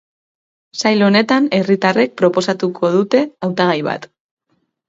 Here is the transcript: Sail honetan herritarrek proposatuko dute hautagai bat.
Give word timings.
Sail 0.81 1.03
honetan 1.07 1.49
herritarrek 1.59 2.17
proposatuko 2.23 2.93
dute 2.97 3.23
hautagai 3.49 3.79
bat. 3.93 4.13